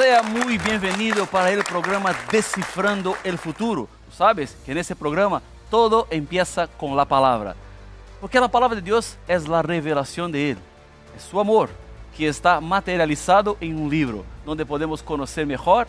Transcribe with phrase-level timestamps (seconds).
[0.00, 3.86] Sea muy bienvenido para el programa Descifrando el Futuro.
[4.10, 7.54] Sabes que en ese programa todo empieza con la palabra.
[8.18, 10.58] Porque la palabra de Dios es la revelación de Él.
[11.14, 11.68] Es su amor
[12.16, 15.86] que está materializado en un libro donde podemos conocer mejor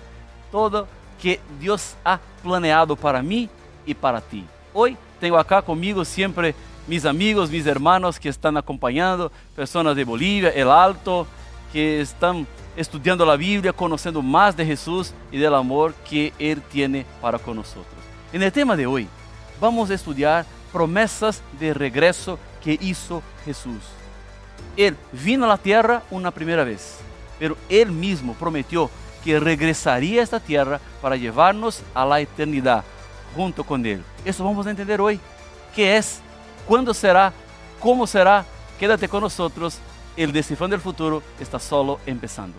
[0.51, 0.89] todo
[1.21, 3.49] que Dios ha planeado para mí
[3.85, 4.43] y para ti.
[4.73, 6.53] Hoy tengo acá conmigo siempre
[6.85, 11.25] mis amigos, mis hermanos que están acompañando, personas de Bolivia, El Alto,
[11.71, 17.05] que están estudiando la Biblia, conociendo más de Jesús y del amor que Él tiene
[17.21, 17.85] para con nosotros.
[18.31, 19.07] En el tema de hoy
[19.59, 23.81] vamos a estudiar promesas de regreso que hizo Jesús.
[24.77, 26.99] Él vino a la tierra una primera vez,
[27.39, 28.89] pero Él mismo prometió
[29.23, 32.83] que regresaría a esta tierra para llevarnos a la eternidad
[33.35, 34.03] junto con Él.
[34.25, 35.19] Eso vamos a entender hoy.
[35.75, 36.19] ¿Qué es?
[36.67, 37.33] ¿Cuándo será?
[37.79, 38.45] ¿Cómo será?
[38.79, 39.77] Quédate con nosotros.
[40.17, 42.57] El Descifrando del Futuro está solo empezando.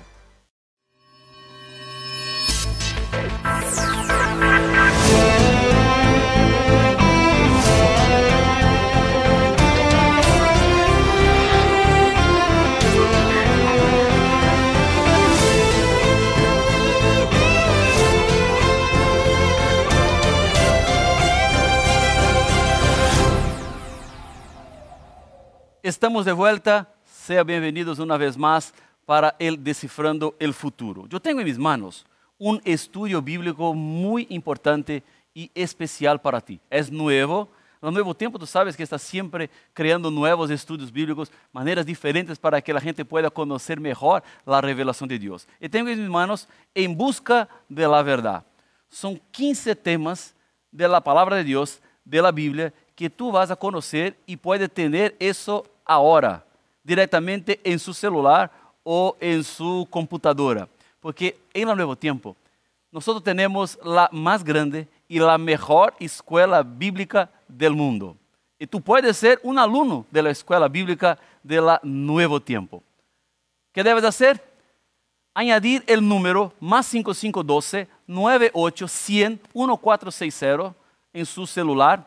[25.82, 26.88] Estamos de vuelta,
[27.23, 28.74] sean bienvenidos una vez más
[29.06, 31.06] para el Descifrando el Futuro.
[31.06, 32.04] Yo tengo en mis manos
[32.37, 36.59] un estudio bíblico muy importante y especial para ti.
[36.68, 37.48] Es nuevo,
[37.80, 42.60] al nuevo tiempo tú sabes que está siempre creando nuevos estudios bíblicos, maneras diferentes para
[42.60, 45.46] que la gente pueda conocer mejor la revelación de Dios.
[45.60, 48.45] Y tengo en mis manos En Busca de la Verdad.
[48.88, 50.34] Son 15 temas
[50.73, 54.68] de la palabra de Dios, de la Biblia, que tú vas a conocer y puedes
[54.73, 56.45] tener eso ahora,
[56.83, 58.51] directamente en su celular
[58.83, 60.69] o en su computadora.
[61.01, 62.37] Porque en el nuevo tiempo,
[62.91, 68.16] nosotros tenemos la más grande y la mejor escuela bíblica del mundo.
[68.59, 72.82] Y tú puedes ser un alumno de la escuela bíblica de la Nuevo Tiempo.
[73.72, 74.42] ¿Qué debes hacer?
[75.34, 80.75] Añadir el número más 5512 98 100 1460
[81.12, 82.06] en su celular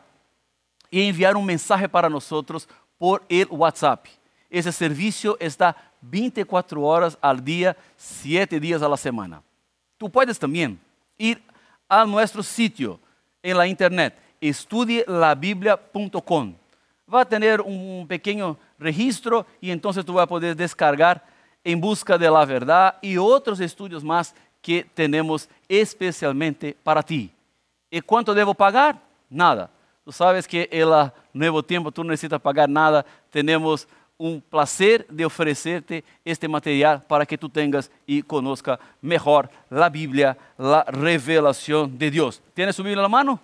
[0.90, 4.06] y enviar un mensaje para nosotros por el WhatsApp.
[4.56, 9.42] Ese servicio está 24 horas al día, 7 días a la semana.
[9.98, 10.80] Tú puedes también
[11.18, 11.42] ir
[11.86, 12.98] a nuestro sitio
[13.42, 16.54] en la internet, estudielabiblia.com.
[17.12, 21.22] Va a tener un pequeño registro y entonces tú vas a poder descargar
[21.62, 27.30] en busca de la verdad y otros estudios más que tenemos especialmente para ti.
[27.90, 28.98] ¿Y cuánto debo pagar?
[29.28, 29.68] Nada.
[30.02, 30.88] Tú sabes que el
[31.34, 33.04] nuevo tiempo tú no necesitas pagar nada.
[33.28, 33.86] Tenemos
[34.18, 40.36] un placer de ofrecerte este material para que tú tengas y conozca mejor la Biblia,
[40.56, 42.42] la revelación de Dios.
[42.54, 43.40] ¿Tienes su Biblia en la mano?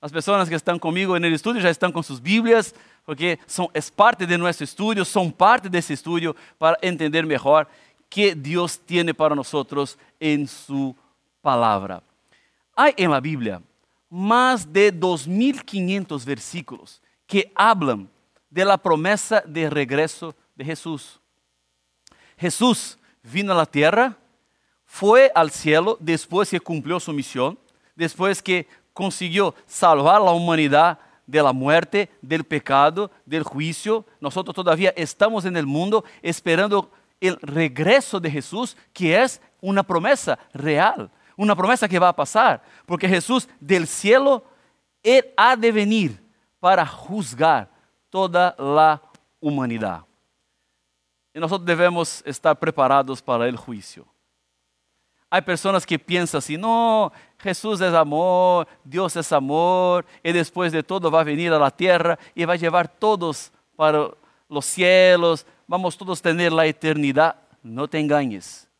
[0.00, 2.74] Las personas que están conmigo en el estudio ya están con sus Biblias,
[3.04, 7.68] porque son, es parte de nuestro estudio, son parte de ese estudio para entender mejor
[8.08, 10.96] qué Dios tiene para nosotros en su
[11.42, 12.02] palabra.
[12.74, 13.60] Hay en la Biblia
[14.08, 18.08] más de 2.500 versículos que hablan
[18.50, 21.20] de la promesa de regreso de Jesús.
[22.36, 24.16] Jesús vino a la tierra,
[24.84, 27.58] fue al cielo después que cumplió su misión,
[27.94, 34.04] después que consiguió salvar a la humanidad de la muerte, del pecado, del juicio.
[34.20, 36.90] Nosotros todavía estamos en el mundo esperando
[37.20, 42.62] el regreso de Jesús, que es una promesa real una promesa que va a pasar,
[42.84, 44.44] porque Jesús del cielo,
[45.02, 46.22] Él ha de venir
[46.60, 47.69] para juzgar
[48.10, 49.00] toda la
[49.40, 50.04] humanidad.
[51.32, 54.04] Y nosotros debemos estar preparados para el juicio.
[55.30, 60.82] Hay personas que piensan así, no, Jesús es amor, Dios es amor, y después de
[60.82, 64.10] todo va a venir a la tierra y va a llevar todos para
[64.48, 67.36] los cielos, vamos todos a tener la eternidad.
[67.62, 68.70] No te engañes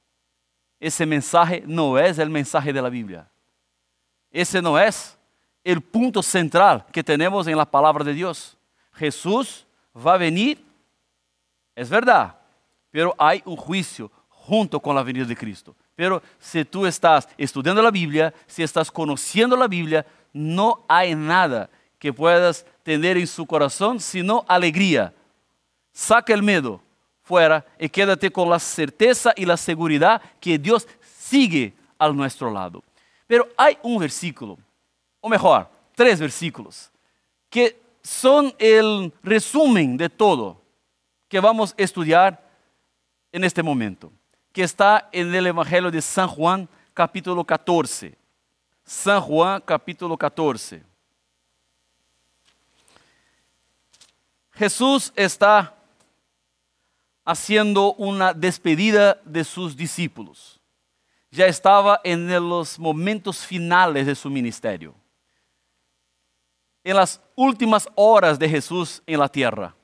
[0.80, 3.28] ese mensaje no es el mensaje de la Biblia.
[4.30, 5.16] Ese no es
[5.62, 8.56] el punto central que tenemos en la palabra de Dios.
[9.00, 9.66] Jesús
[9.96, 10.62] va a venir,
[11.74, 12.36] es verdad,
[12.90, 15.74] pero hay un juicio junto con la venida de Cristo.
[15.96, 20.04] Pero si tú estás estudiando la Biblia, si estás conociendo la Biblia,
[20.34, 25.14] no hay nada que puedas tener en su corazón sino alegría.
[25.94, 26.82] Saca el miedo,
[27.22, 32.84] fuera y quédate con la certeza y la seguridad que Dios sigue a nuestro lado.
[33.26, 34.58] Pero hay un versículo,
[35.20, 36.90] o mejor, tres versículos,
[37.48, 40.60] que son el resumen de todo
[41.28, 42.42] que vamos a estudiar
[43.32, 44.12] en este momento.
[44.52, 48.18] que está en el Evangelio de San Juan, capítulo 14.
[48.84, 50.82] San Juan, capítulo 14.
[54.50, 55.74] Jesús está
[57.24, 60.60] haciendo una despedida de sus discípulos.
[61.30, 64.94] Ya estaba en los momentos finales de su ministerio.
[66.82, 69.74] En las últimas horas de Jesús en la tierra.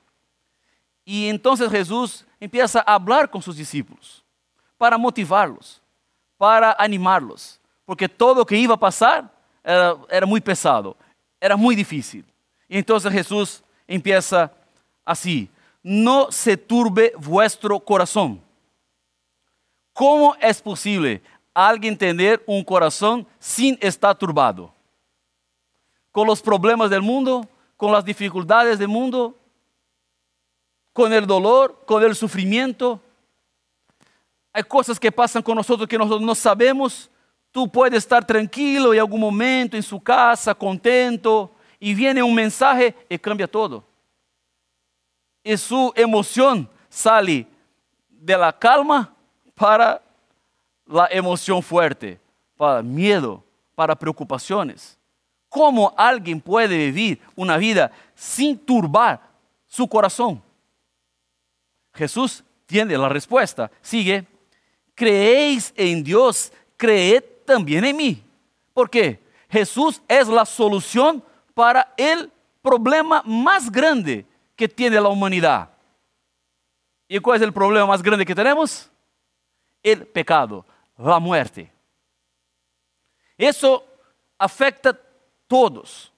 [1.05, 4.23] Y entonces Jesús empieza a hablar con sus discípulos
[4.77, 5.81] para motivarlos,
[6.37, 9.31] para animarlos, porque todo lo que iba a pasar
[9.63, 10.95] era, muy pesado,
[11.39, 12.25] era muy difícil.
[12.67, 14.51] Y entonces Jesús empieza
[15.05, 15.49] así,
[15.81, 18.41] no se turbe vuestro corazón.
[19.93, 21.21] ¿Cómo es posible
[21.53, 24.73] alguien tener un corazón sin estar turbado?
[26.17, 29.37] Con los problemas del mundo, con las dificultades del mundo,
[30.91, 32.99] con el dolor, con el sufrimiento.
[34.51, 37.11] Hay cosas que pasan con nosotros que nosotros no sabemos.
[37.51, 42.95] Tú puedes estar tranquilo en algún momento en su casa, contento, y viene un mensaje
[43.07, 43.85] y cambia todo
[45.43, 47.47] y su emoción sale
[48.09, 49.13] de la calma
[49.55, 50.01] para
[50.85, 52.19] la emoción fuerte,
[52.57, 53.41] para miedo,
[53.75, 54.96] para preocupaciones.
[55.49, 59.21] ¿Cómo alguien puede vivir una vida sin turbar
[59.65, 60.43] su corazón?
[61.93, 63.71] Jesús tiene la respuesta.
[63.81, 64.27] Sigue,
[64.93, 68.23] creéis en Dios, creed también en mí.
[68.73, 69.19] ¿Por qué?
[69.49, 71.23] Jesús es la solución
[71.53, 75.69] para el problema más grande que tiene la humanidad.
[77.07, 78.91] ¿Y cuál es el problema más grande que tenemos?
[79.81, 80.65] El pecado,
[80.97, 81.71] la muerte.
[83.37, 83.85] Eso
[84.37, 84.99] afecta
[85.47, 86.11] todos.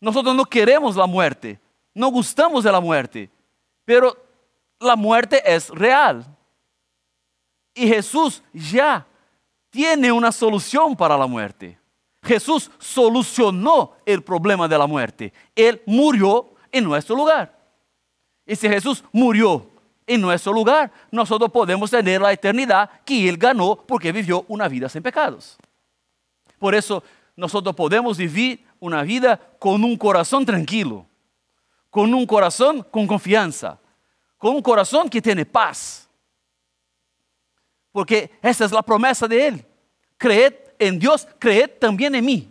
[0.00, 1.60] Nosotros no queremos la muerte,
[1.94, 3.30] no gustamos de la muerte,
[3.84, 4.16] pero
[4.78, 6.24] la muerte es real.
[7.74, 9.06] Y Jesús ya
[9.68, 11.78] tiene una solución para la muerte.
[12.22, 15.32] Jesús solucionó el problema de la muerte.
[15.54, 17.58] Él murió en nuestro lugar.
[18.46, 19.66] Y si Jesús murió
[20.06, 24.88] en nuestro lugar, nosotros podemos tener la eternidad que Él ganó porque vivió una vida
[24.88, 25.56] sin pecados.
[26.60, 27.02] Por eso
[27.34, 31.06] nosotros podemos vivir una vida con un corazón tranquilo,
[31.88, 33.78] con un corazón con confianza,
[34.36, 36.06] con un corazón que tiene paz.
[37.90, 39.66] Porque esa es la promesa de Él.
[40.18, 42.50] Creed en Dios, creed también en mí.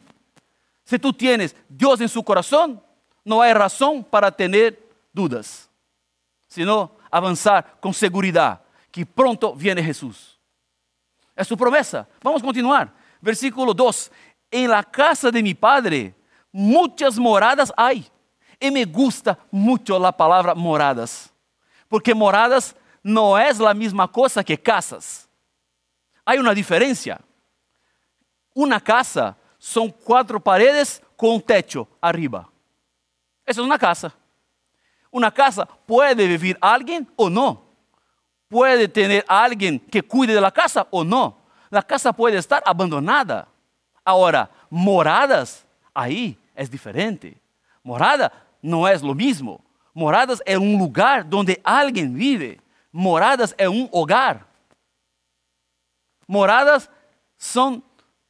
[0.84, 2.82] Si tú tienes Dios en su corazón,
[3.24, 4.82] no hay razón para tener
[5.14, 5.70] dudas,
[6.48, 8.60] sino avanzar con seguridad
[8.90, 10.40] que pronto viene Jesús.
[11.36, 12.08] Es su promesa.
[12.24, 12.99] Vamos a continuar.
[13.22, 14.12] Versículo 2.
[14.52, 16.16] En la casa de mi Padre
[16.52, 18.08] muchas moradas hay.
[18.60, 21.32] Y me gusta mucho la palabra moradas.
[21.88, 25.28] Porque moradas no es la misma cosa que casas.
[26.26, 27.20] Hay una diferencia.
[28.54, 32.50] Una casa son cuatro paredes con un techo arriba.
[33.46, 34.14] Esa es una casa.
[35.12, 37.64] Una casa puede vivir alguien o no.
[38.48, 41.39] Puede tener alguien que cuide de la casa o no.
[41.70, 43.48] La casa puede estar abandonada.
[44.04, 47.40] Ahora, moradas, ahí es diferente.
[47.84, 48.32] Morada
[48.62, 49.62] no es lo mismo.
[49.94, 52.60] Moradas es un lugar donde alguien vive.
[52.92, 54.46] Moradas es un hogar.
[56.26, 56.90] Moradas
[57.38, 57.84] son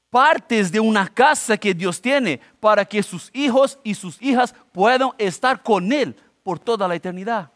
[0.09, 5.11] partes de una casa que Dios tiene para que sus hijos y sus hijas puedan
[5.17, 7.51] estar con Él por toda la eternidad.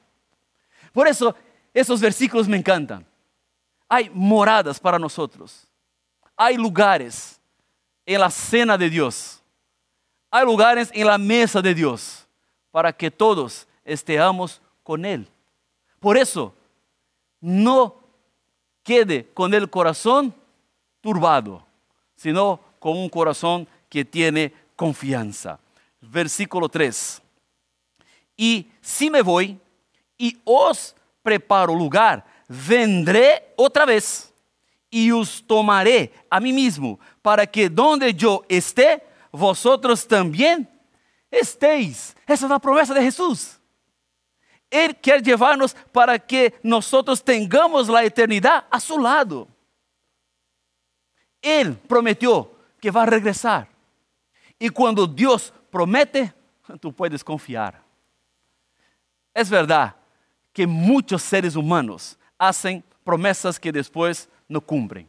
[0.92, 1.36] Por eso
[1.74, 3.06] esos versículos me encantan.
[3.90, 5.68] Hay moradas para nosotros.
[6.44, 7.40] Hay lugares
[8.06, 9.42] en la cena de Dios.
[10.30, 12.28] Hay lugares en la mesa de Dios
[12.70, 15.26] para que todos estemos con Él.
[16.02, 16.54] Por eso,
[17.40, 17.96] no
[18.84, 20.36] quede con el corazón
[21.00, 21.66] turbado
[22.18, 25.58] sino con un corazón que tiene confianza.
[26.02, 27.22] Versículo 3.
[28.36, 29.58] Y si me voy
[30.18, 34.33] y os preparo lugar, vendré otra vez
[34.94, 40.70] y os tomaré a mí mismo, para que donde yo esté, vosotros también
[41.32, 42.16] estéis.
[42.28, 43.60] Esa es la promesa de Jesús.
[44.70, 49.48] Él quiere llevarnos para que nosotros tengamos la eternidad a su lado.
[51.42, 53.68] Él prometió que va a regresar.
[54.60, 56.32] Y cuando Dios promete,
[56.80, 57.82] tú puedes confiar.
[59.34, 59.96] Es verdad
[60.54, 65.08] que muchos seres humanos hacen promesas que después no cumplen.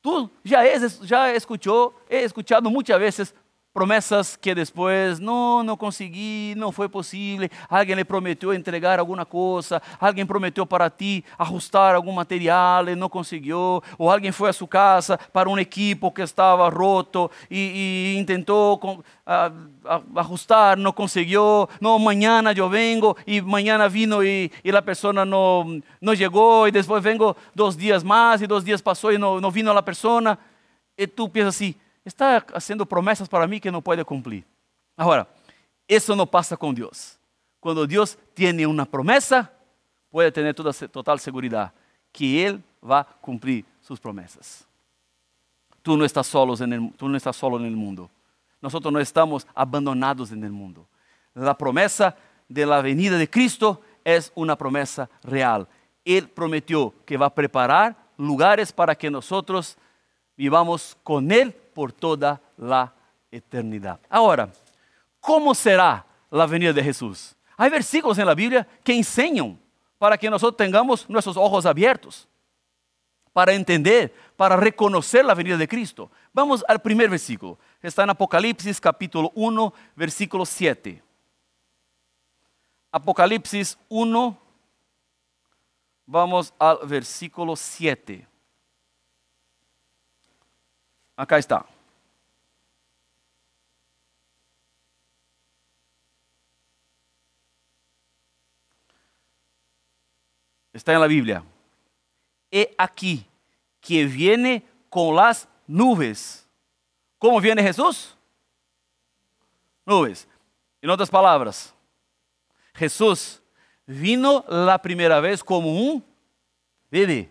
[0.00, 3.34] Tú ya, es, ya escuchó, he escuchado muchas veces
[3.72, 7.48] promessas que depois não, não consegui, não foi possível.
[7.68, 13.08] Alguém lhe prometeu entregar alguma coisa, alguém prometeu para ti ajustar algum material e não
[13.08, 18.24] conseguiu, ou alguém foi a sua casa para um equipo que estava roto e, e
[18.24, 19.04] tentou
[20.16, 21.68] ajustar, não conseguiu.
[21.80, 26.70] Não, amanhã eu vengo e amanhã vino e, e a pessoa não, não chegou e
[26.70, 30.38] depois vengo dois dias mais e dois dias passou e não, não vino a pessoa.
[30.96, 31.74] E tu pensas assim,
[32.08, 34.44] está haciendo promessas para mim que não pode cumprir.
[34.96, 35.28] Agora,
[35.88, 37.18] isso não passa com Deus.
[37.60, 39.50] Quando Deus tem uma promessa,
[40.10, 41.72] pode ter toda total segurança
[42.12, 44.66] que Ele vai cumprir suas promessas.
[45.82, 48.10] Tu não estás solo en tú no estás solo en mundo.
[48.60, 50.86] Nós não estamos abandonados no mundo.
[51.34, 52.16] A promessa
[52.48, 55.66] de la venida de Cristo é uma promessa real.
[56.04, 59.30] Ele prometeu que vai preparar lugares para que nós
[60.36, 62.92] vivamos com Ele por toda la
[63.30, 64.00] eternidad.
[64.10, 64.50] Ahora,
[65.20, 67.36] ¿cómo será la venida de Jesús?
[67.56, 69.56] Hay versículos en la Biblia que enseñan
[69.96, 72.26] para que nosotros tengamos nuestros ojos abiertos,
[73.32, 76.10] para entender, para reconocer la venida de Cristo.
[76.32, 77.56] Vamos al primer versículo.
[77.80, 81.00] Está en Apocalipsis capítulo 1, versículo 7.
[82.90, 84.36] Apocalipsis 1,
[86.06, 88.26] vamos al versículo 7.
[91.18, 91.66] Acá está.
[100.72, 101.42] Está en la Biblia.
[102.52, 103.26] He aquí
[103.80, 106.48] que viene con las nubes.
[107.18, 108.16] ¿Cómo viene Jesús?
[109.84, 110.28] Nubes.
[110.80, 111.74] En otras palabras,
[112.74, 113.42] Jesús
[113.84, 116.04] vino la primera vez como un
[116.88, 117.28] bebé.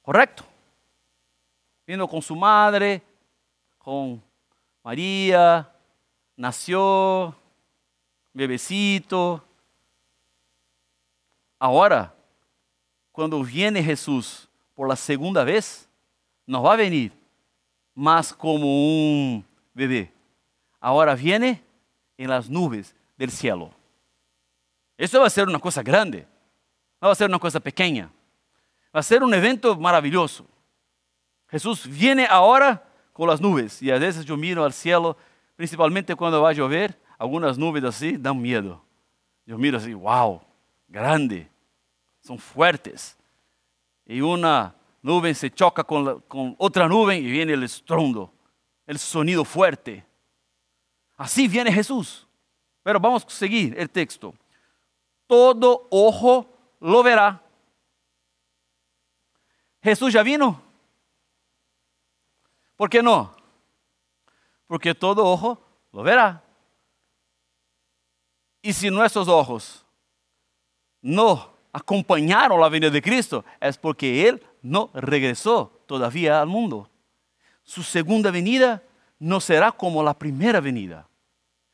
[0.00, 0.48] ¿Correcto?
[1.88, 3.02] Vino con su madre,
[3.78, 4.22] con
[4.84, 5.72] María,
[6.36, 7.34] nació,
[8.34, 9.42] bebecito.
[11.58, 12.14] Ahora,
[13.10, 15.88] cuando viene Jesús por la segunda vez,
[16.44, 17.10] no va a venir
[17.94, 19.42] más como un
[19.72, 20.12] bebé.
[20.78, 21.64] Ahora viene
[22.18, 23.70] en las nubes del cielo.
[24.98, 26.26] Eso va a ser una cosa grande,
[27.00, 28.10] no va a ser una cosa pequeña.
[28.94, 30.44] Va a ser un evento maravilloso.
[31.48, 35.16] Jesús viene ahora con las nubes y a veces yo miro al cielo,
[35.56, 38.82] principalmente cuando va a llover, algunas nubes así dan miedo.
[39.46, 40.40] Yo miro así, wow,
[40.86, 41.50] grande,
[42.20, 43.16] son fuertes.
[44.06, 48.32] Y una nube se choca con, con otra nube y viene el estrondo,
[48.86, 50.04] el sonido fuerte.
[51.16, 52.26] Así viene Jesús.
[52.82, 54.34] Pero vamos a seguir el texto.
[55.26, 56.46] Todo ojo
[56.80, 57.42] lo verá.
[59.82, 60.67] Jesús ya vino.
[62.78, 63.34] ¿Por qué no?
[64.68, 65.60] Porque todo ojo
[65.92, 66.44] lo verá.
[68.62, 69.84] Y si nuestros ojos
[71.02, 76.88] no acompañaron la venida de Cristo, es porque Él no regresó todavía al mundo.
[77.64, 78.80] Su segunda venida
[79.18, 81.08] no será como la primera venida.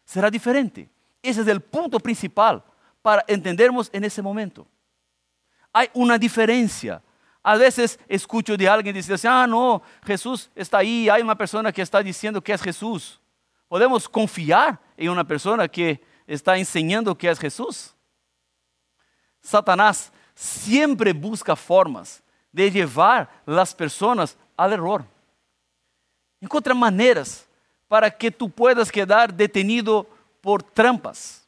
[0.06, 0.88] Será diferente.
[1.20, 2.64] Ese es el punto principal
[3.02, 4.66] para entendernos en ese momento.
[5.70, 7.02] Hay una diferencia
[7.46, 11.82] a veces escucho de alguien decir ah, no, Jesús está ahí, hay una persona que
[11.82, 13.20] está diciendo que es Jesús.
[13.68, 17.94] ¿Podemos confiar en una persona que está enseñando que es Jesús?
[19.42, 25.04] Satanás siempre busca formas de llevar las personas al error.
[26.40, 27.46] Encontra maneiras
[27.88, 30.08] para que tú puedas quedar detenido
[30.40, 31.46] por trampas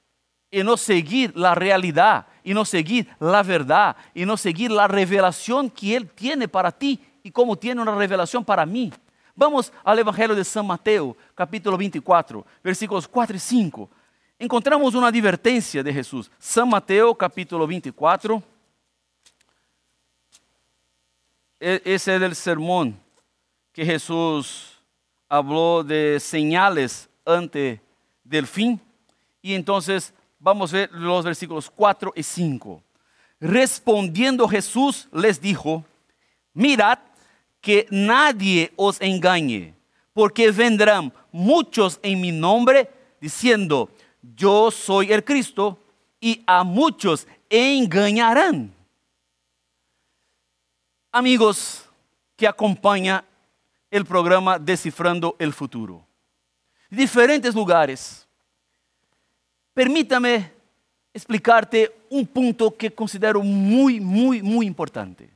[0.51, 5.69] y no seguir la realidad y no seguir la verdad y no seguir la revelación
[5.69, 8.93] que Él tiene para ti y como tiene una revelación para mí.
[9.35, 13.91] Vamos al Evangelio de San Mateo, capítulo 24, versículos 4 y 5.
[14.39, 16.31] Encontramos una advertencia de Jesús.
[16.39, 18.41] San Mateo, capítulo 24.
[21.59, 22.97] E, ese es el sermón
[23.73, 24.79] que Jesús
[25.29, 27.81] habló de señales antes
[28.23, 28.81] del fin.
[29.43, 32.83] Y entonces Vamos a ver los versículos 4 y 5.
[33.41, 35.85] Respondiendo Jesús les dijo,
[36.53, 36.99] mirad
[37.61, 39.75] que nadie os engañe,
[40.13, 42.91] porque vendrán muchos en mi nombre
[43.21, 43.91] diciendo,
[44.23, 45.79] yo soy el Cristo,
[46.21, 48.75] y a muchos engañarán.
[51.13, 51.89] Amigos
[52.37, 53.25] que acompañan
[53.91, 56.05] el programa Descifrando el Futuro.
[56.91, 58.26] Diferentes lugares
[59.77, 60.51] Permítame
[61.13, 65.29] explicarte um ponto que considero muito, muito, muito importante.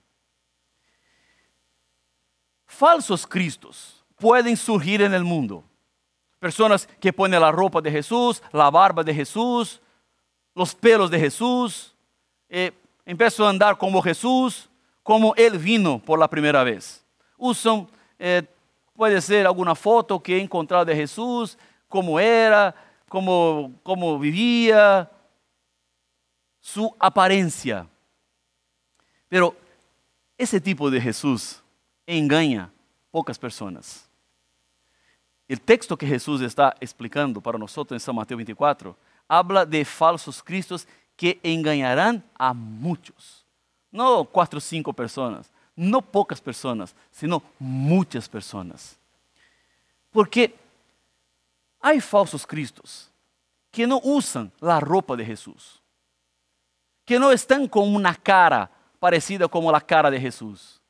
[2.67, 5.63] Falsos cristos, pueden surgir en el mundo.
[6.39, 9.79] Personas que ponen la ropa de Jesús, la barba de Jesús,
[10.55, 11.95] los pelos de Jesús,
[12.49, 12.73] eh,
[13.05, 14.71] empezó a andar como Jesús,
[15.03, 17.05] como Él vino por la primera vez.
[17.37, 17.87] Usan,
[18.19, 18.43] eh,
[18.95, 22.75] puede ser alguna foto que he encontrado de Jesús, cómo era,
[23.11, 25.11] cómo, cómo vivía,
[26.61, 27.89] su apariencia.
[29.29, 29.57] Pero
[30.39, 31.61] ese tipo de Jesús
[32.07, 32.71] engaña
[33.11, 34.09] pocas personas.
[35.49, 40.41] El texto que Jesús está explicando para nosotros en San Mateo 24 habla de falsos
[40.41, 40.87] cristos
[41.17, 43.45] que engañarán a muchos.
[43.91, 48.97] No cuatro o cinco personas, no pocas personas, sino muchas personas.
[50.13, 50.55] Porque
[51.81, 53.11] hay falsos cristos
[53.71, 55.81] que no usan la ropa de Jesús,
[57.05, 60.81] que no están con una cara parecida como la cara de Jesús,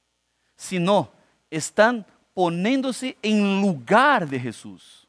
[0.56, 1.10] sino
[1.50, 2.04] están
[2.34, 5.06] poniéndose en lugar de Jesús.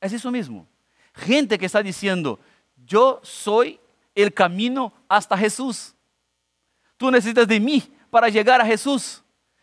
[0.00, 0.66] Es eso mismo.
[1.14, 2.38] Gente que está diciendo,
[2.86, 3.78] yo soy
[4.14, 5.94] el camino hasta Jesús.
[6.96, 9.22] Tú necesitas de mí para llegar a Jesús.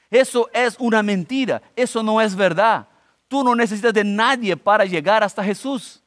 [0.09, 2.87] Eso es una mentira, eso no es verdad.
[3.29, 6.01] Tú no necesitas de nadie para llegar hasta Jesús.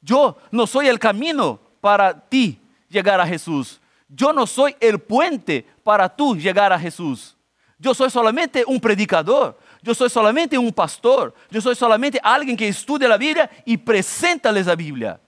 [0.00, 3.80] Yo no soy el camino para ti llegar a Jesús.
[4.08, 7.36] Yo no soy el puente para tú llegar a Jesús.
[7.78, 9.58] Yo soy solamente un predicador.
[9.82, 11.34] Yo soy solamente un pastor.
[11.50, 15.20] Yo soy solamente alguien que estudia la Biblia y preséntales la Biblia.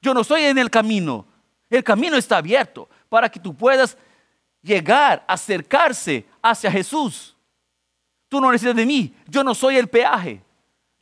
[0.00, 1.26] Yo no soy en el camino.
[1.68, 3.98] El camino está abierto para que tú puedas
[4.62, 7.36] llegar, acercarse hacia Jesús.
[8.28, 9.12] Tú no necesitas de mí.
[9.26, 10.40] Yo no soy el peaje.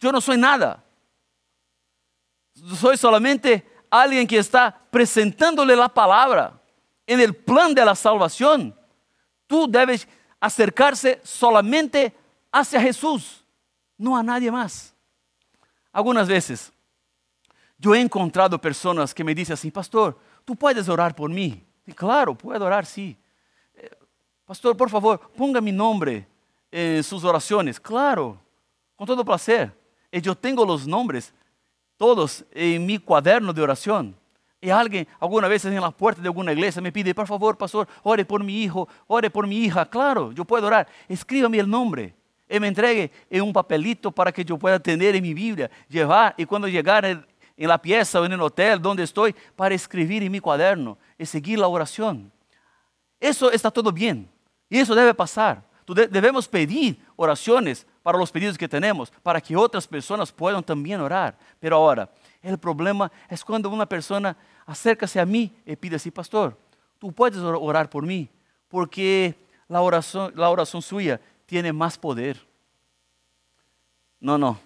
[0.00, 0.82] Yo no soy nada.
[2.78, 6.60] Soy solamente alguien que está presentándole la palabra
[7.06, 8.74] en el plan de la salvación.
[9.46, 12.14] Tú debes acercarse solamente
[12.50, 13.44] hacia Jesús,
[13.98, 14.94] no a nadie más.
[15.92, 16.72] Algunas veces
[17.76, 21.64] yo he encontrado personas que me dicen así, pastor, tú puedes orar por mí.
[21.86, 23.16] Y claro, puedo orar, sí.
[23.74, 23.90] Eh,
[24.44, 26.26] pastor, por favor, ponga mi nombre
[26.70, 27.80] en sus oraciones.
[27.80, 28.38] Claro,
[28.96, 29.79] con todo placer.
[30.12, 31.32] Y yo tengo los nombres
[31.96, 34.16] todos en mi cuaderno de oración.
[34.60, 37.88] Y alguien, alguna vez en la puerta de alguna iglesia, me pide, por favor, pastor,
[38.02, 39.86] ore por mi hijo, ore por mi hija.
[39.86, 40.86] Claro, yo puedo orar.
[41.08, 42.14] Escríbame el nombre.
[42.48, 46.34] Y me entregue en un papelito para que yo pueda tener en mi Biblia, llevar
[46.36, 47.24] y cuando llegar en
[47.56, 51.58] la pieza o en el hotel donde estoy, para escribir en mi cuaderno y seguir
[51.58, 52.30] la oración.
[53.20, 54.28] Eso está todo bien.
[54.68, 55.62] Y eso debe pasar.
[55.94, 61.36] Debemos pedir oraciones para los pedidos que tenemos, para que otras personas puedan también orar.
[61.58, 62.10] Pero ahora,
[62.42, 66.56] el problema es cuando una persona acércase a mí y pide así, pastor,
[66.98, 68.28] tú puedes orar por mí,
[68.68, 69.34] porque
[69.68, 72.40] la oración, la oración suya tiene más poder.
[74.20, 74.58] No, no,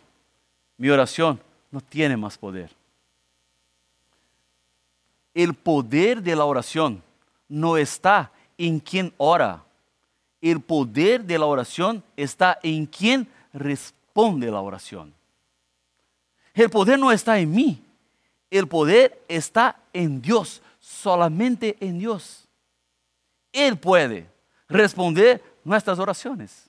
[0.76, 2.70] mi oración no tiene más poder.
[5.32, 7.02] El poder de la oración
[7.48, 9.64] no está en quien ora,
[10.44, 15.14] el poder de la oración está en quien responde la oración.
[16.52, 17.82] El poder no está en mí,
[18.50, 22.46] el poder está en Dios, solamente en Dios.
[23.52, 24.30] Él puede
[24.68, 26.68] responder nuestras oraciones.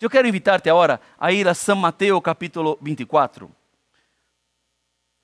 [0.00, 3.48] Yo quiero invitarte ahora a ir a San Mateo capítulo 24.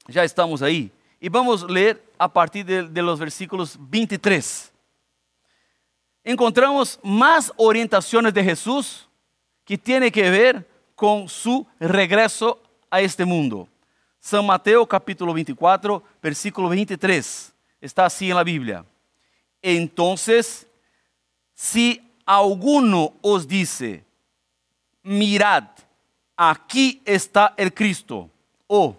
[0.07, 0.93] Ya estamos ahí.
[1.19, 4.73] Y vamos a leer a partir de, de los versículos 23
[6.31, 9.09] encontramos más orientaciones de Jesús
[9.64, 12.61] que tiene que ver con su regreso
[12.91, 13.67] a este mundo.
[14.21, 17.55] San Mateo capítulo 24, versículo 23.
[17.81, 18.85] Está así en la Biblia.
[19.62, 20.69] Entonces,
[21.55, 24.05] si alguno os dice,
[25.03, 25.64] mirad,
[26.37, 28.29] aquí está el Cristo,
[28.67, 28.95] o,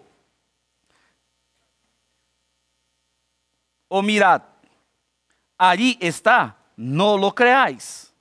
[3.87, 4.41] o mirad,
[5.59, 8.13] allí está, no lo creáis.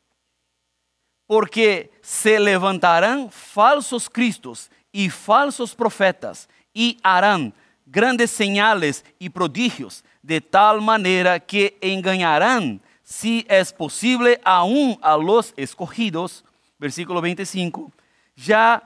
[1.29, 7.55] Porque se levantarán falsos cristos y falsos profetas y harán
[7.87, 15.55] grandes señales y prodigios de tal manera que engañarán, si es posible, aún a los
[15.57, 16.45] escogidos.
[16.79, 17.93] Versículo 25.
[18.35, 18.83] Ya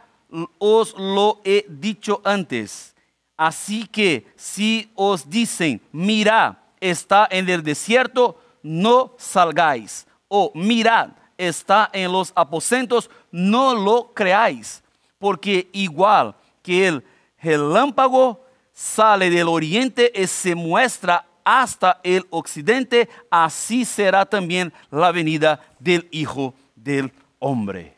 [0.59, 2.95] os lo he dicho antes.
[3.39, 10.07] Así que si os dicen, mira, está en el desierto, no salgáis.
[10.29, 14.83] O mirad, está en los aposentos, no lo creáis.
[15.18, 17.05] Porque igual que el
[17.40, 25.61] relámpago sale del oriente y se muestra hasta el occidente, así será también la venida
[25.79, 27.96] del Hijo del Hombre.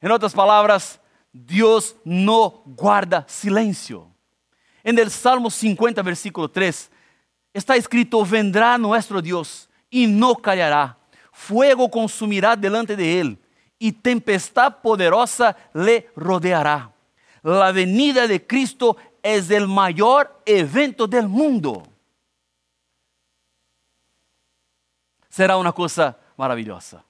[0.00, 1.00] En otras palabras,
[1.32, 4.08] Dios no guarda silencio.
[4.84, 6.90] En el Salmo 50, versículo 3,
[7.52, 10.96] está escrito, vendrá nuestro Dios y no callará.
[11.32, 13.38] Fuego consumirá delante de él
[13.78, 16.92] y tempestad poderosa le rodeará.
[17.42, 21.82] La venida de Cristo es el mayor evento del mundo.
[25.28, 27.04] Será una cosa maravillosa.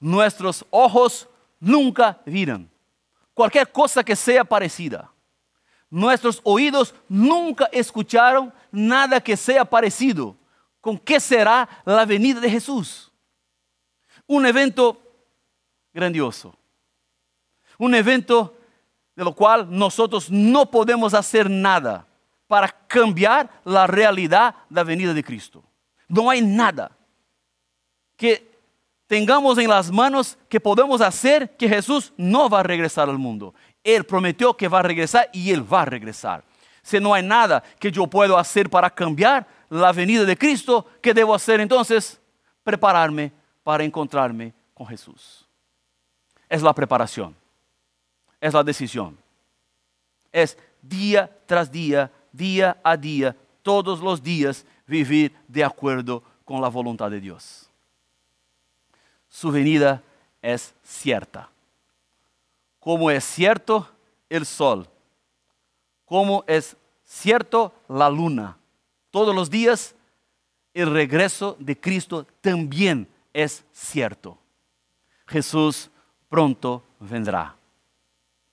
[0.00, 1.28] Nuestros ojos
[1.60, 2.68] nunca viran
[3.32, 5.13] cualquier cosa que sea parecida.
[5.94, 10.36] Nuestros oídos nunca escucharon nada que sea parecido.
[10.80, 13.12] ¿Con qué será la venida de Jesús?
[14.26, 15.00] Un evento
[15.92, 16.52] grandioso.
[17.78, 18.56] Un evento
[19.14, 22.04] de lo cual nosotros no podemos hacer nada
[22.48, 25.62] para cambiar la realidad de la venida de Cristo.
[26.08, 26.90] No hay nada
[28.16, 28.52] que
[29.06, 33.54] tengamos en las manos que podemos hacer que Jesús no va a regresar al mundo.
[33.84, 36.42] Él prometió que va a regresar y Él va a regresar.
[36.82, 41.14] Si no hay nada que yo pueda hacer para cambiar la venida de Cristo, ¿qué
[41.14, 42.20] debo hacer entonces?
[42.64, 43.30] Prepararme
[43.62, 45.46] para encontrarme con Jesús.
[46.48, 47.36] Es la preparación
[48.44, 49.16] es la decisión.
[50.30, 56.68] Es día tras día, día a día, todos los días vivir de acuerdo con la
[56.68, 57.70] voluntad de Dios.
[59.30, 60.02] Su venida
[60.42, 61.48] es cierta.
[62.84, 63.88] Como es cierto
[64.28, 64.86] el sol,
[66.04, 68.58] como es cierto la luna.
[69.10, 69.94] Todos los días
[70.74, 74.36] el regreso de Cristo también es cierto.
[75.26, 75.90] Jesús
[76.28, 77.56] pronto vendrá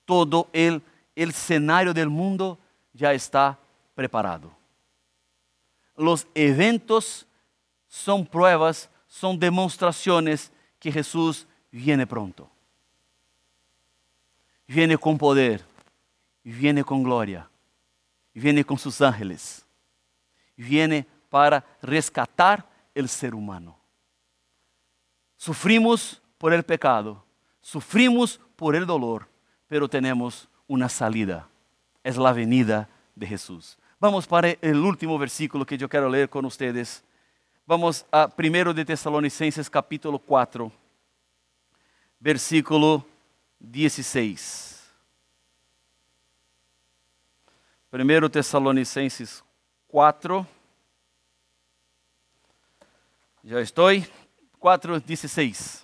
[0.06, 0.80] todo el,
[1.14, 2.58] el escenario del mundo
[2.94, 3.58] ya está
[3.94, 4.50] preparado.
[5.94, 7.26] Los eventos
[7.86, 12.48] son pruebas, son demostraciones que Jesús viene pronto.
[14.72, 15.62] Viene con poder,
[16.42, 17.46] viene con gloria,
[18.32, 19.66] viene con sus ángeles,
[20.56, 23.78] viene para rescatar el ser humano.
[25.36, 27.22] Sufrimos por el pecado,
[27.60, 29.28] sufrimos por el dolor,
[29.68, 31.46] pero tenemos una salida.
[32.02, 33.76] Es la venida de Jesús.
[34.00, 37.04] Vamos para el último versículo que yo quiero leer con ustedes.
[37.66, 40.72] Vamos a 1 de Tesalonicenses capítulo 4,
[42.18, 43.11] versículo
[43.62, 44.82] 16.
[47.92, 49.44] 1 Tesalonicenses
[49.88, 50.46] 4.
[53.44, 53.90] Já estou.
[54.58, 55.82] 4, 16.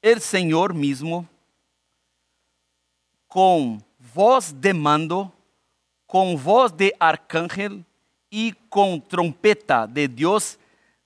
[0.00, 1.28] el Señor mismo,
[3.26, 5.32] con voz de mando,
[6.08, 7.84] con voz de arcángel
[8.28, 10.58] y con trompeta de Dios,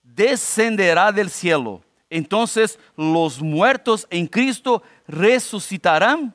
[0.03, 1.83] descenderá del cielo.
[2.09, 6.35] Entonces los muertos en Cristo resucitarán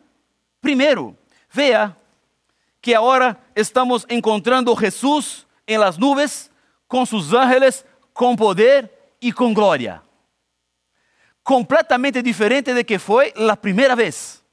[0.61, 1.15] primero.
[1.51, 1.97] Vea
[2.79, 6.51] que ahora estamos encontrando Jesús en las nubes
[6.87, 10.03] con sus ángeles, con poder y con gloria
[11.47, 14.43] completamente diferente de que foi a primeira vez.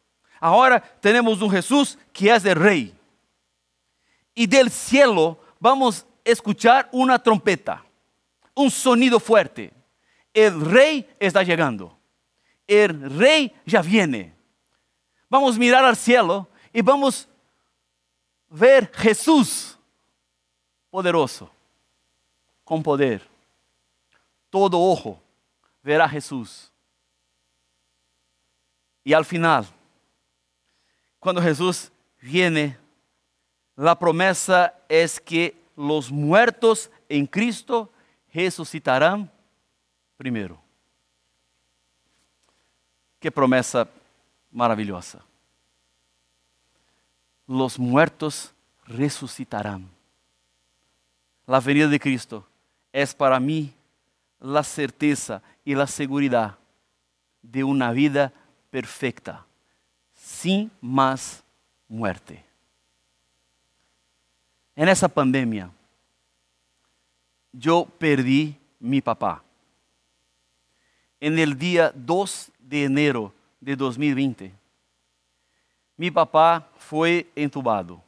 [0.40, 2.93] Agora temos um Jesus que é o rei.
[4.36, 7.84] E del cielo vamos escuchar uma trompeta,
[8.56, 9.72] um sonido fuerte.
[10.32, 11.96] El rei está chegando.
[12.66, 14.34] El rei já viene.
[15.28, 17.28] Vamos mirar al cielo e vamos
[18.48, 19.78] ver Jesus
[20.90, 21.50] poderoso,
[22.64, 23.22] com poder.
[24.50, 25.20] Todo ojo
[25.82, 26.72] verá Jesus
[29.04, 29.66] y al final,
[31.20, 31.92] cuando Jesús
[32.22, 32.78] viene,
[33.76, 37.90] la promesa es que los muertos en Cristo
[38.32, 39.30] resucitarán
[40.16, 40.60] primero.
[43.18, 43.88] Qué promesa
[44.50, 45.24] maravillosa.
[47.46, 48.52] Los muertos
[48.86, 49.88] resucitarán.
[51.46, 52.46] La venida de Cristo
[52.92, 53.72] es para mí
[54.40, 56.56] la certeza y la seguridad
[57.42, 58.32] de una vida
[58.70, 59.44] perfecta,
[60.14, 61.42] sin más
[61.88, 62.44] muerte.
[64.76, 65.70] En esa pandemia,
[67.52, 69.42] yo perdí mi papá.
[71.20, 74.52] En el día 2 de enero de 2020,
[75.96, 78.02] mi papá fue entubado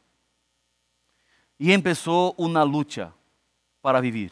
[1.57, 3.13] y empezó una lucha
[3.81, 4.31] para vivir.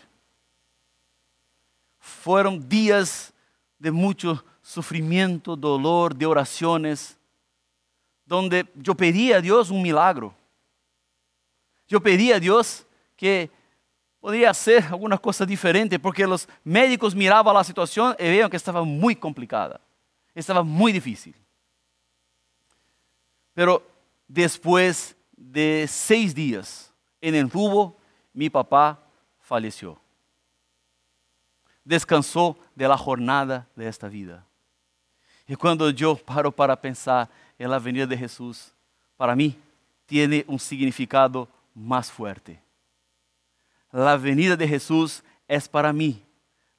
[1.97, 3.33] Fueron días
[3.79, 7.17] de mucho sufrimiento, dolor, de oraciones,
[8.25, 10.35] donde yo pedía a Dios un milagro.
[11.87, 13.49] Yo pedía a Dios que
[14.19, 18.83] podría hacer alguna cosa diferente, porque los médicos miraban la situación y veían que estaba
[18.83, 19.79] muy complicada,
[20.33, 21.35] estaba muy difícil.
[23.53, 23.83] Pero
[24.27, 27.97] después de seis días en el tubo,
[28.33, 28.99] mi papá
[29.39, 29.99] falleció.
[31.83, 34.45] Descansó de la jornada de esta vida.
[35.47, 38.73] Y cuando yo paro para pensar en la venida de Jesús,
[39.15, 39.55] para mí
[40.07, 42.59] tiene un significado más fuerte.
[43.91, 46.23] La venida de Jesús es para mí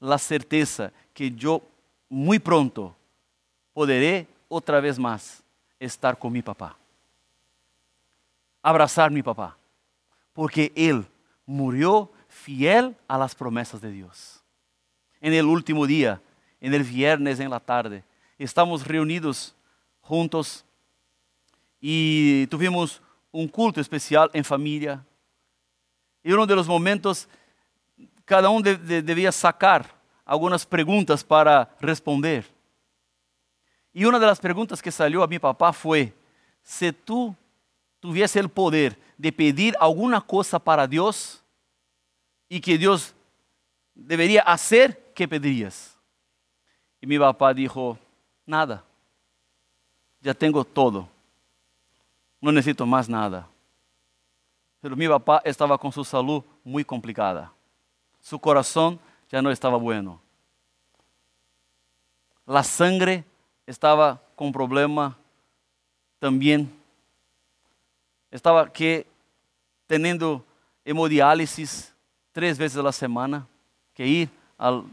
[0.00, 1.62] la certeza que yo
[2.08, 2.94] muy pronto
[3.72, 5.42] podré otra vez más
[5.78, 6.76] estar con mi papá.
[8.62, 9.56] Abrazar mi papá.
[10.32, 11.06] Porque Él
[11.44, 14.42] murió fiel a las promesas de Dios.
[15.20, 16.20] En el último día,
[16.60, 18.04] en el viernes en la tarde,
[18.38, 19.54] estamos reunidos
[20.00, 20.64] juntos
[21.80, 23.00] y tuvimos
[23.36, 25.04] un culto especial en familia.
[26.22, 27.28] Y uno de los momentos,
[28.24, 29.94] cada uno de, de, debía sacar
[30.24, 32.46] algunas preguntas para responder.
[33.92, 36.14] Y una de las preguntas que salió a mi papá fue,
[36.62, 37.34] si tú
[38.00, 41.42] tuviese el poder de pedir alguna cosa para Dios
[42.48, 43.14] y que Dios
[43.94, 45.96] debería hacer, ¿qué pedirías?
[47.00, 47.98] Y mi papá dijo,
[48.46, 48.82] nada,
[50.20, 51.08] ya tengo todo,
[52.40, 53.48] no necesito más nada.
[54.80, 57.52] Pero mi papá estaba con su salud muy complicada,
[58.20, 60.20] su corazón ya no estaba bueno,
[62.46, 63.24] la sangre
[63.66, 65.16] estaba con problema
[66.20, 66.72] también.
[68.30, 69.06] Estaba que
[69.86, 70.44] teniendo
[70.84, 71.92] hemodiálisis
[72.32, 73.46] tres veces a la semana,
[73.92, 74.84] que ir al,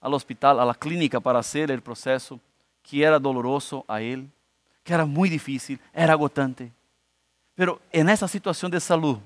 [0.00, 2.38] al hospital, a la clínica para hacer el proceso,
[2.82, 4.28] que era doloroso a él,
[4.82, 6.72] que era muy difícil, era agotante.
[7.54, 9.18] Pero en esa situación de salud,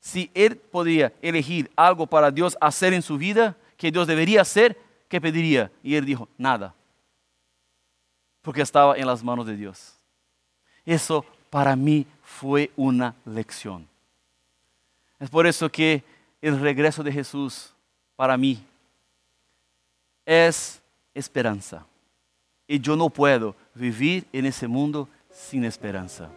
[0.00, 4.78] si él podía elegir algo para Dios hacer en su vida, que Dios debería hacer,
[5.08, 5.70] ¿qué pediría?
[5.82, 6.74] Y él dijo, nada
[8.46, 9.92] porque estaba en las manos de Dios.
[10.84, 13.88] Eso para mí fue una lección.
[15.18, 16.04] Es por eso que
[16.40, 17.74] el regreso de Jesús
[18.14, 18.64] para mí
[20.24, 20.80] es
[21.12, 21.84] esperanza.
[22.68, 26.28] Y yo no puedo vivir en ese mundo sin esperanza.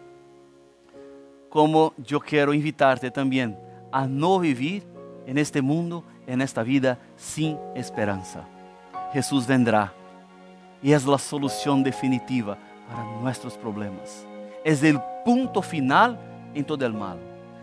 [1.48, 3.58] Como yo quiero invitarte también
[3.90, 4.84] a no vivir
[5.26, 8.44] en este mundo, en esta vida, sin esperanza.
[9.12, 9.92] Jesús vendrá
[10.82, 12.56] y es la solución definitiva
[12.88, 14.24] para nuestros problemas.
[14.64, 16.18] Es el punto final
[16.54, 17.18] en todo el mal.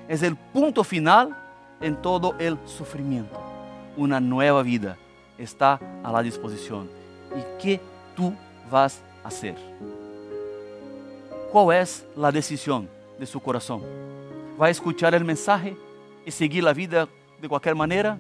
[0.08, 1.36] Es el punto final
[1.80, 3.40] en todo el sufrimiento.
[3.96, 4.98] Una nueva vida
[5.38, 6.90] está a la disposición.
[7.36, 7.80] ¿Y qué
[8.16, 8.34] tú
[8.70, 9.56] vas hacer?
[11.52, 13.82] ¿Cuál es la decisión de su corazón?
[14.60, 15.76] ¿Va a escuchar el mensaje
[16.26, 17.08] y seguir la vida
[17.42, 18.18] de cualquier manera?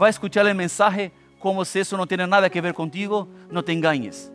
[0.00, 3.62] ¿Va a escuchar el mensaje como si eso no tiene nada que ver contigo, no
[3.62, 4.32] te engañes.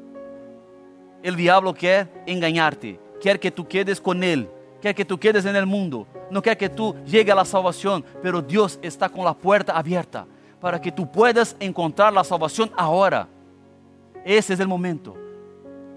[1.23, 5.55] El diablo quiere engañarte, quiere que tú quedes con él, quiere que tú quedes en
[5.55, 9.33] el mundo, no quiere que tú llegue a la salvación, pero Dios está con la
[9.33, 10.25] puerta abierta
[10.59, 13.27] para que tú puedas encontrar la salvación ahora.
[14.23, 15.15] Ese es el momento.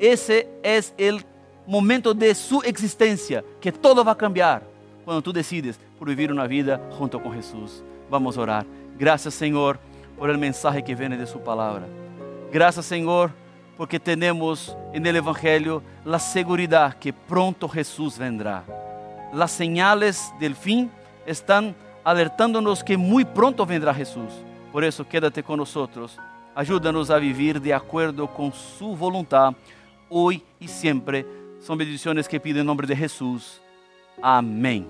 [0.05, 1.25] Ese es el
[1.67, 4.62] momento de su existencia, que todo va a cambiar
[5.03, 7.83] cuando tú decides por vivir una vida junto con Jesús.
[8.11, 8.67] Vamos a orar.
[8.99, 9.79] Gracias Señor
[10.19, 11.87] por el mensaje que viene de su palabra.
[12.53, 13.31] Gracias Señor
[13.79, 18.62] porque tenemos en el Evangelio la seguridad que pronto Jesús vendrá.
[19.33, 20.90] Las señales del fin
[21.25, 24.35] están alertándonos que muy pronto vendrá Jesús.
[24.71, 26.19] Por eso quédate con nosotros.
[26.55, 29.55] Ayúdanos a vivir de acuerdo con su voluntad
[30.14, 31.27] hoy y siempre.
[31.61, 33.61] Son bendiciones que pido en nombre de Jesús.
[34.22, 34.87] Amén.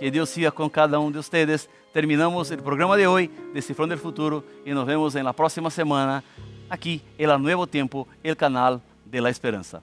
[0.00, 1.68] Que Dios siga con cada uno de ustedes.
[1.92, 6.24] Terminamos el programa de hoy, Descifrando el Futuro, y nos vemos en la próxima semana
[6.68, 9.82] aquí en El Nuevo Tiempo, el canal de la Esperanza.